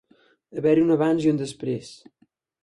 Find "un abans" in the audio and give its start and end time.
0.85-1.27